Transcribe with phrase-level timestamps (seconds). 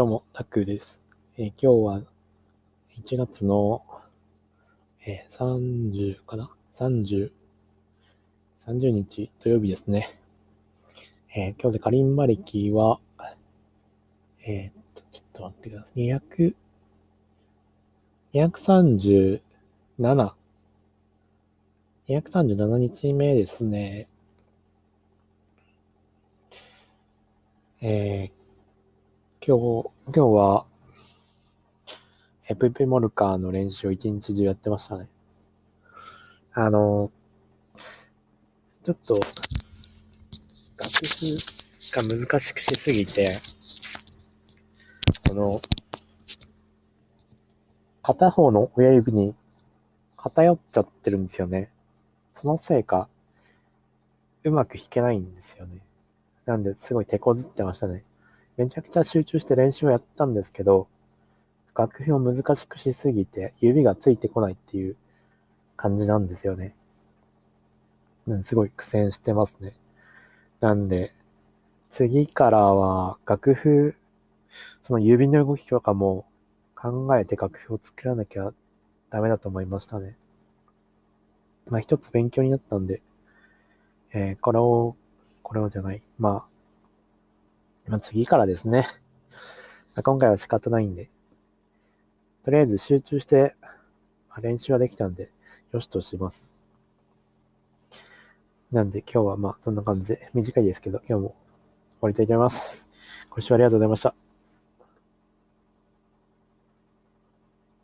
[0.00, 0.98] どうも、タックです。
[1.36, 2.10] えー今日は
[2.96, 3.84] 1月の、
[5.04, 7.30] えー30かな ?30、
[8.66, 10.18] 30日土曜日ですね。
[11.36, 12.98] えー今日でカリンバ歴は、
[14.46, 16.06] えっと、ちょっと待ってください。
[16.06, 16.54] 200、
[18.32, 19.42] 237、
[22.08, 24.08] 237日目ですね。
[27.82, 28.39] えー
[29.42, 30.66] 今日、今日は、
[32.46, 35.08] え、プイプモルカーの練習を一日中やってましたね。
[36.52, 37.10] あの、
[38.82, 39.24] ちょっと、楽
[41.06, 41.38] 譜
[41.90, 43.38] が難しくしすぎて、
[45.26, 45.48] その、
[48.02, 49.34] 片方の親指に
[50.18, 51.70] 偏っちゃってるんですよね。
[52.34, 53.08] そのせいか、
[54.44, 55.78] うまく弾けないんですよね。
[56.44, 58.04] なんで、すごい手こずってましたね。
[58.60, 60.86] めちゃくちゃ集中して練習をやったんですけど、
[61.74, 64.96] 楽譜を難しくしすぎて指がついてこないっていう
[65.76, 66.74] 感じなんですよね。
[68.26, 69.76] なんすごい苦戦してますね。
[70.60, 71.14] なんで、
[71.90, 73.96] 次からは楽譜、
[74.82, 76.26] その指の動きとかも
[76.74, 78.52] 考えて楽譜を作らなきゃ
[79.08, 80.18] ダメだと思いましたね。
[81.68, 83.00] まあ一つ勉強になったんで、
[84.12, 84.96] えーこれを、
[85.42, 86.02] これをじゃない。
[86.18, 86.49] まあ、
[87.90, 88.86] まあ、次からですね。
[89.96, 91.10] ま今回は仕方ないんで、
[92.44, 93.56] とりあえず集中して、
[94.28, 95.32] まあ練習はできたんで、
[95.72, 96.54] よしとします。
[98.70, 101.34] なんで今日はまあそんな感じで、短いですけど、今日も
[101.90, 102.88] 終わりたいと思います。
[103.28, 104.29] ご視聴ありがとうございました。